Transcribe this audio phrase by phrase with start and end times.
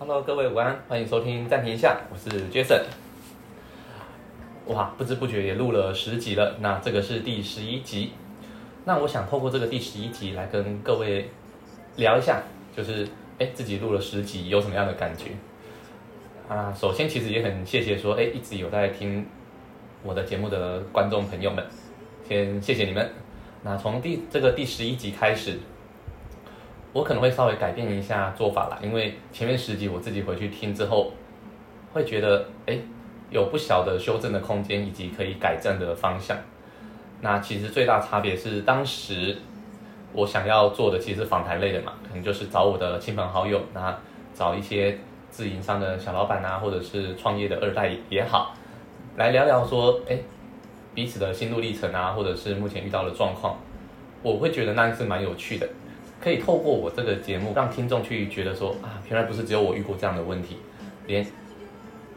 [0.00, 2.82] Hello，各位午安，欢迎收听暂停一下，我是 Jason。
[4.66, 8.12] 哇，不知不觉也录了十集了，那这个是第十一集。
[8.84, 11.28] 那我想透过这个第十一集来跟各位
[11.96, 12.40] 聊一下，
[12.76, 13.08] 就是
[13.40, 15.30] 哎自己录了十集有什么样的感觉
[16.48, 16.72] 啊？
[16.72, 19.26] 首先其实也很谢谢说哎一直有在听
[20.04, 21.66] 我的节目的观众朋友们，
[22.28, 23.10] 先谢谢你们。
[23.64, 25.58] 那从第这个第十一集开始。
[26.92, 31.12] 我可能会稍微改变一下做法啦，因为前面十集我自己回去听之后，
[31.92, 32.78] 会觉得哎
[33.30, 36.36] 有不小的修正的空间以及可以改正的方向。
[37.20, 39.36] 那其实最大差别是当时
[40.12, 43.96] 我想要做的其实是访谈类的嘛，可能就是找我的亲朋好友，那
[44.32, 44.98] 找一些
[45.30, 48.54] 自营商的小老板啊，或者是创业的二代也好，
[49.16, 50.18] 来聊聊说哎
[50.94, 53.58] 彼此的心路历程啊，或者是目前遇到的状况，
[54.22, 55.68] 我会觉得那是蛮有趣的。
[56.20, 60.56] 可以透过我这个节目，让听众去觉得说啊，原来不是只有我遇过这样的问题，
[61.06, 61.24] 连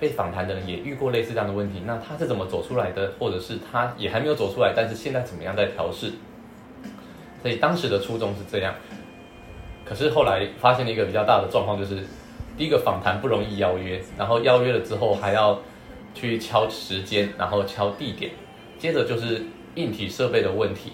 [0.00, 1.82] 被访谈的人也遇过类似这样的问题。
[1.86, 6.12] 那他是怎么走出来的，或者是他也还没有走出来，但是现在怎么样在调试？
[7.42, 8.74] 所以当时的初衷是这样。
[9.84, 12.04] 可是后来发现了一个比较大的状况，就是
[12.56, 15.60] 第一个访谈不容易邀约，然后邀约了之后还要
[16.14, 18.30] 去敲时间，然后敲地点，
[18.78, 19.42] 接着就是
[19.74, 20.92] 硬体设备的问题。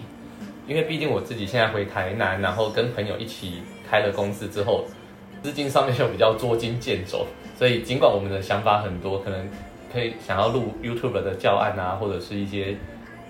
[0.69, 4.85] 因为毕竟我自己现在回台南，然后跟朋友一起开了公司之后，
[5.41, 7.25] 资金上面就比较捉襟见肘，
[7.57, 9.49] 所以尽管我们的想法很多，可能
[9.91, 12.77] 可以想要录 YouTube 的教案啊，或者是一些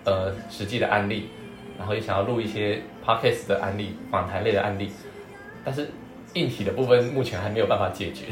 [0.04, 1.30] 呃实际的案例，
[1.78, 4.92] 然后也想要录一些 Podcast 的案例、访谈类的案例，
[5.64, 5.88] 但是
[6.34, 8.26] 硬体的部分目前还没有办法解决，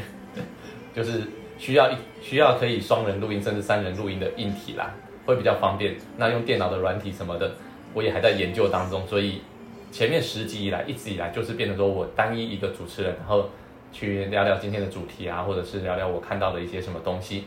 [0.94, 1.22] 就是
[1.56, 5.96] 需要一 需要可以双人录音甚至三人录音的硬体啦，会比较方便。
[6.18, 7.50] 那用电脑的软体什么的。
[7.94, 9.42] 我也还在研究当中，所以
[9.90, 13.48] 前面十集以来，一直以来就是变成说我单一一个主持人，然后
[13.92, 17.44] 去聊聊今天的主题啊，或者是聊聊我看到的一些什么东西。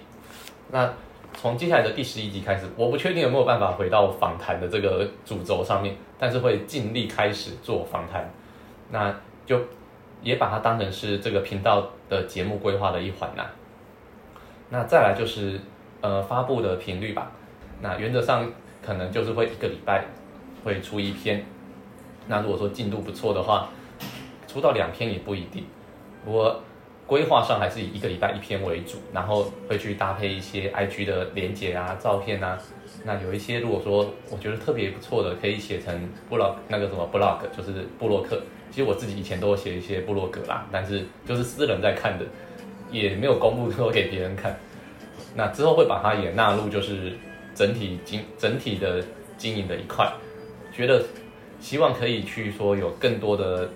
[0.72, 0.92] 那
[1.34, 8.30] 从接下来的第十一集开始，我不确定有没有办法回到访谈的这个主轴上面，但是会尽力开始做访谈。
[8.90, 9.16] 那
[9.46, 9.60] 就
[10.22, 13.46] 也把它当成是这个频道的节目规划的一环呐。
[14.70, 15.60] 那再来就是
[16.02, 17.32] 呃发布的频率吧，
[17.82, 18.52] 那原则上
[18.86, 20.06] 可能就是会一个礼拜。
[20.64, 21.46] 会出一篇，
[22.28, 23.70] 那如果说进度不错的话，
[24.48, 25.66] 出到两篇也不一定。
[26.26, 26.62] 我
[27.08, 32.58] 规划上还是以一个礼拜一篇为主，然后会去搭配一些 IG 的连接啊、照片啊。
[33.04, 38.42] 那有一些如果说我觉得特别不错的，可以写成布洛那个什么 blog，就是布洛克。
[38.70, 42.26] 其实我自己以前都写一些布洛格啦，但是就是私人在看的，
[42.90, 44.58] 也没有公布说给别人看。
[45.36, 47.14] 那之后会把它也纳入，就是
[47.56, 49.04] 整体经整体的
[49.38, 50.10] 经营的一块。
[50.72, 51.04] 觉得
[51.60, 53.70] 希望可以去说有更多的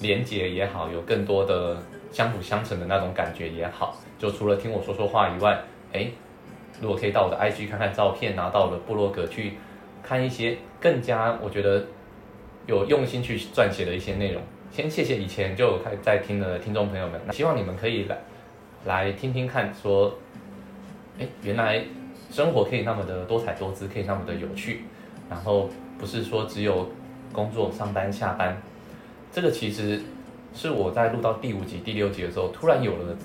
[0.00, 1.76] 连接也好，有更多的
[2.12, 3.96] 相辅相成的那种感觉也好。
[4.18, 5.60] 就除了听我说说话以外，
[5.92, 6.08] 哎，
[6.80, 9.54] 如果可以到我的 IG 看看照片，拿到我的部落格去
[10.02, 11.84] 看一些更加我觉得
[12.66, 14.42] 有用心去撰写的一些内容。
[14.70, 18.18] 先谢谢以前就有在听的听众朋友们，希望你们可以来
[18.84, 20.14] 来听听看，说，
[21.18, 21.82] 哎，原来
[22.30, 24.84] 生活可以那么的多彩多姿，可以那么的有趣，
[25.28, 25.68] 然后。
[25.98, 26.88] 不是说只有
[27.32, 28.56] 工作上班下班，
[29.32, 30.00] 这个其实
[30.54, 33.16] 是我在录到第五集、第六集的时候，突然有了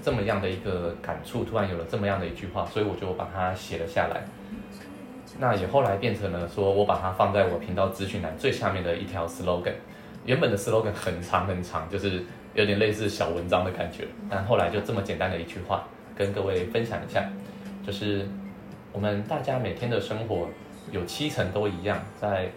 [0.00, 4.22] 这么样的一个感触，突然有了这么样的一句话，所以我就把它写了下来。
[5.40, 9.74] 那也后来变成了说我把它放在我频道资讯栏最下面的一条 slogan。
[10.24, 12.22] 原本的 slogan 很长很长，就是
[12.54, 17.28] 有点类似小文章的感觉，但后来就这么简单的一句话，跟各位分享一下，
[17.84, 18.28] 就是
[18.92, 20.46] 我们大家每天的生活。
[20.90, 22.50] 有七成都一样，在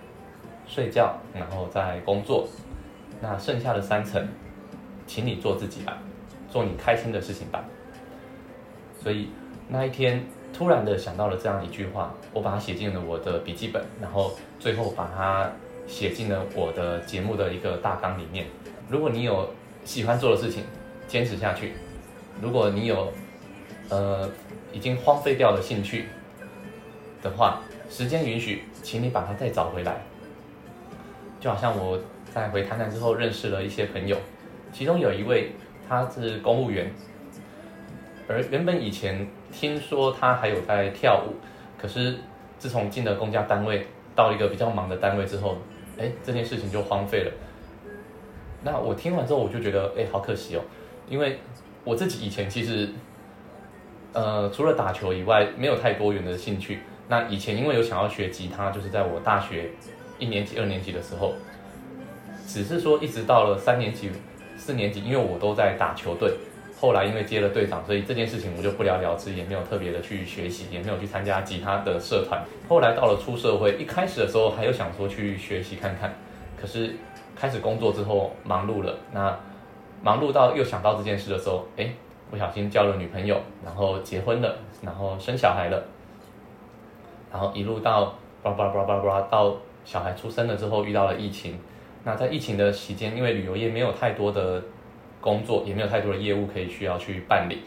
[0.68, 2.48] 睡觉，然后在工作，
[3.22, 4.28] 那剩下的三成，
[5.06, 5.98] 请你做自己吧，
[6.50, 7.64] 做你开心的事情吧。
[9.00, 9.30] 所以
[9.70, 15.50] 那一天突然的想到了这样一句话，我把它写进了我的笔记本，然后最后把它
[15.86, 18.48] 写进了我的节目的一个大纲里面。
[18.90, 19.48] 如果你有
[19.84, 20.64] 喜欢做的事情，
[21.08, 21.68] 坚持下去；
[22.42, 23.14] 如果你有
[23.90, 24.28] 呃
[24.74, 26.06] 已经荒废掉的兴趣
[27.22, 30.02] 的话，时间允许，请你把它再找回来。
[31.40, 32.00] 就好像我
[32.34, 34.18] 在回台南之后认识了一些朋友，
[34.72, 35.52] 其中有一位
[35.88, 36.92] 他是公务员，
[38.28, 41.36] 而原本以前听说他还有在跳舞，
[41.80, 42.18] 可是
[42.58, 43.86] 自从进了公家单位，
[44.16, 45.58] 到一个比较忙的单位之后，
[46.00, 47.32] 哎，这件事情就荒废了。
[48.64, 50.62] 那我听完之后我就觉得，哎，好可惜哦，
[51.08, 51.40] 因为
[51.84, 52.90] 我自己以前其实，
[54.14, 56.80] 呃，除了打球以外，没有太多元的兴趣。
[57.08, 59.70] 那以前因为有想要学吉他，就是在我大学
[60.18, 61.34] 一年级、二年级的时候，
[62.48, 64.12] 只是说一直到了三年级、
[64.58, 66.34] 四年级，因为我都在打球队，
[66.80, 72.44] 后来因为接了队长，所以这件事情我就不了了之，也没有特别的去学习，也没有去参加吉他的社团。
[72.68, 76.14] 后来到了出社会，一开始的时候还有想说去学习看看，
[76.60, 76.96] 可是
[77.36, 79.38] 开始工作之后忙碌了，那
[80.02, 81.90] 忙碌到又想到这件事的时候，哎，
[82.32, 85.84] 不小心交了女朋友，然后结婚了，然后生小孩了，
[87.36, 89.54] 然后一路到叭叭叭叭叭到
[89.84, 91.60] 小孩出生了之后遇到了疫情。
[92.06, 94.64] 那在疫情的期间，因为旅游业没有太多的
[95.20, 97.60] 工作，也没有太多的业务可以需要去办理，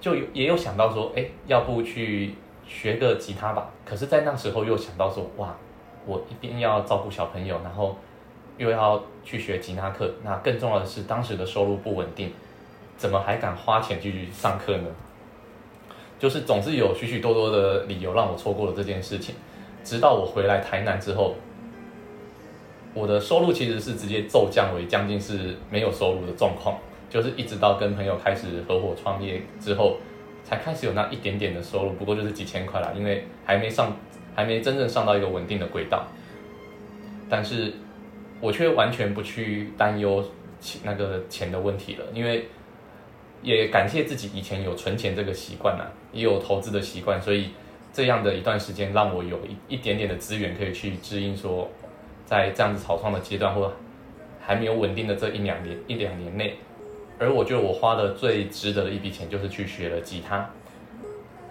[0.00, 2.34] 就有也有想到说，哎，要不去
[2.66, 3.70] 学个吉他吧？
[3.86, 5.54] 可是，在那时候又想到说，哇，
[6.04, 7.96] 我一定要照顾小朋友，然后
[8.56, 12.32] 又要去学吉他课，那更重要的是当时的收入不稳定，
[12.96, 14.88] 怎么还敢花钱去上课呢？
[16.18, 19.34] 就是总是有许许多多的理由让我错过了这件事情，
[19.84, 21.34] 直到我回来台南之后。
[22.94, 26.76] 我的收入其实是直接骤降为将近是没有收入的状况，
[27.08, 29.98] 就是一直到跟朋友开始合伙创业之后，
[30.42, 33.94] 才开始有那一点点的收入，不过就是几千块啦，因为还没上，
[34.34, 36.08] 还没真正上到一个稳定的轨道。
[37.28, 37.74] 但是
[38.40, 40.24] 我却完全不去担忧
[40.82, 42.48] 那个钱的问题了，因为
[43.42, 47.50] 也感谢自己以前有存钱这个习惯呐，也有投资的习惯，所以
[47.92, 51.68] 这样的一段时间让我有一一点点的资源可以去支应说。
[52.28, 53.72] 在这样子草创的阶段，或
[54.38, 56.58] 还没有稳定的这一两年一两年内，
[57.18, 60.46] 而我觉得我花的最值得的一笔钱就是去学了吉他。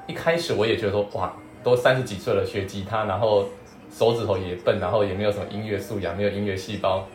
[0.06, 3.48] 一开始我也觉得说，哇，都三十几岁了学吉他，然后
[3.89, 7.07] 手指头也笨，然后也没有什么音乐素养，没有音乐细胞，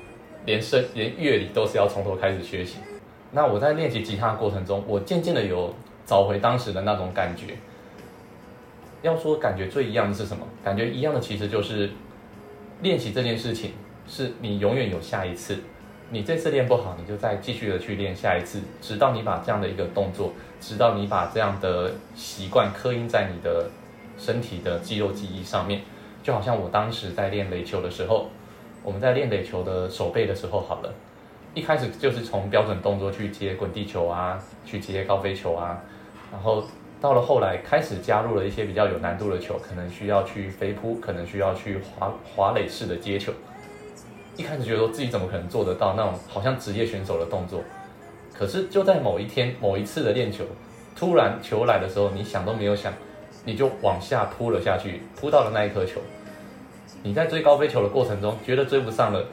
[0.44, 2.78] 连声连乐理都是要从头开始学习。
[3.32, 5.74] 那我在练习吉他的过程中，我渐渐的有
[6.06, 7.56] 找回当时的那种感觉。
[9.02, 10.46] 要说感觉最一样的是什么？
[10.62, 11.90] 感觉一样的其实就是。
[12.80, 13.70] 练习这件事情
[14.08, 15.56] 是你永远有下一次，
[16.10, 23.70] 你这次练不好，你就再继续的去练下一次，直到你把这样的一个动作，直到你把这样的习惯刻印在你的
[24.18, 25.82] 身体的肌肉记忆上面。
[26.24, 28.26] 就好像我当时在练垒球的时候，
[28.82, 30.92] 我们在练垒球的手背的时候，好了，
[31.54, 35.80] 一开始就是从标准动作去接滚地球啊，去接高飞球啊，
[36.30, 36.64] 然后。
[37.00, 43.32] 到了后来，开始加入了一些比较有难度的球，可能需要去飞扑，可能需要去滑滑垒式的接球。
[44.36, 47.60] 一开始觉得自己怎么可能做得到那种好像职业选手的动作？
[48.32, 50.44] 可是就在某一天某一次的练球，
[50.94, 52.92] 突然球来的时候，你想都没有想，
[53.44, 56.00] 你就往下扑了下去，扑到了那一颗球。
[57.02, 59.26] 你在追高飞球的过程中，觉得追不上了，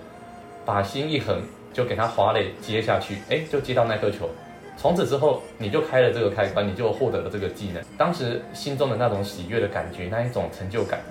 [0.65, 1.39] 把心一横，
[1.73, 4.29] 就给他滑垒接下去，哎，就接到那颗球。
[4.77, 7.83] 从此之后，你就开了这个开关，你就获得了这个技能。
[7.97, 11.01] 当时心中的那种喜悦的感觉，那一种成就感，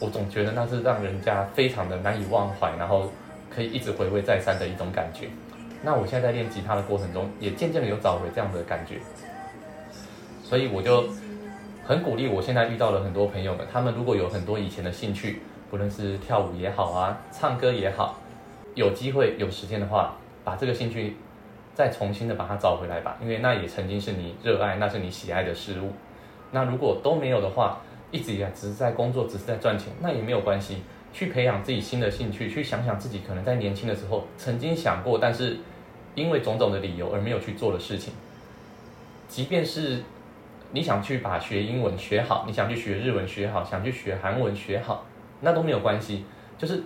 [0.00, 3.10] 我总觉得那是让人家非常的难以忘怀，然后
[3.54, 5.28] 可以一直回味再三的一种感觉。
[5.82, 8.96] 那我现在在练吉他的过程中，也渐渐的有找回这样的感觉。
[10.42, 11.04] 所以我就
[11.86, 18.18] 很鼓励我现在遇到了很多朋友们，他们如果有很多以前的兴趣，不论是跳舞也好啊，唱歌也好，
[18.74, 21.16] 有机会有时间的话，把这个兴趣。
[21.76, 25.90] 再重新的把它找回来吧，因为那也曾经是你热爱，那是你喜爱的事物。
[26.52, 27.80] 那如果都没有的话，
[28.12, 30.84] 一直以来只是在工作，只是在赚钱，那也没有关系。
[31.12, 35.58] 去培养自己新的兴趣，去想想自己可能在年轻的时候曾经想过，但是
[36.14, 38.14] 因为种种的理由而没有去做的事情。
[39.26, 40.04] 即便是
[40.70, 45.04] 你想去把学英文学好，你想去学日文学好，想去学韩文学好，
[45.40, 46.24] 那都没有关系，
[46.56, 46.84] 就是。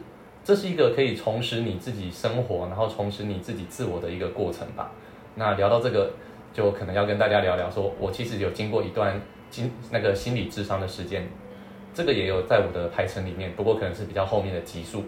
[0.49, 4.90] 这是一个可以重拾你自己生活，然后重拾你自己自我的一个过程吧。
[5.35, 6.11] 那聊到这个，
[6.55, 11.28] 就可能要跟大家聊聊，说我其实有经过一段经那个心理智商的时间，
[11.93, 15.05] 这个也有在我的排程里面，不过可能是比较后面的集数。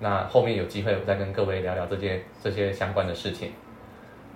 [0.00, 3.52] 那后面有机会我再跟各位聊聊这件这些相关的事情，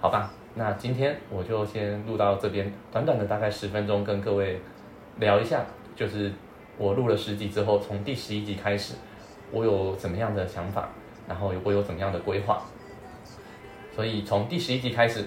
[0.00, 0.30] 好吧？
[0.54, 4.60] 那今天我就先录到这边，短短的大概十分钟，跟各位
[5.18, 6.30] 聊一下，就是
[6.78, 8.94] 我录了十集之后，从第十一集开始。
[9.50, 10.88] 我有怎么样的想法，
[11.28, 12.62] 然后我有怎么样的规划，
[13.94, 15.24] 所以从第十一集开始，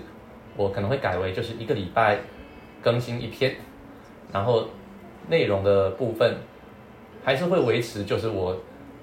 [0.56, 2.20] 我可能会改为就是一个礼拜
[2.82, 3.56] 更新一篇，
[4.32, 4.68] 然后
[5.30, 6.38] 内容的部分
[7.24, 8.56] 还是会维持，就是我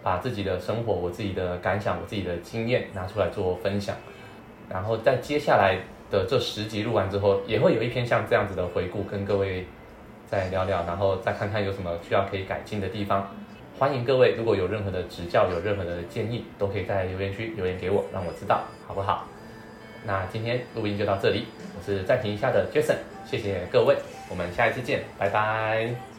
[0.03, 3.97] 把自己的生活、我自己的感想、我自己的经验拿出来做分享，
[4.69, 5.79] 然后在接下来
[6.11, 9.67] 的这十集录完之后，也会有一篇像这样子的回顾，跟各位
[10.27, 13.29] 再聊聊，然后再看看有什么需要可以改进的地方。
[13.79, 19.27] 欢迎各位，如果有任何的指教，有任何的建议，都可以在留言区留言给我，让我知道，好不好？
[20.05, 21.45] 那今天录音就到这里，
[21.77, 23.95] 我是暂停一下的 Jason，谢谢各位，
[24.31, 26.16] 我们下一次见，拜拜。